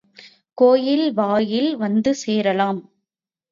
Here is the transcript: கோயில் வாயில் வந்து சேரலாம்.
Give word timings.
கோயில் 0.57 1.13
வாயில் 1.13 1.71
வந்து 1.77 2.13
சேரலாம். 2.15 2.81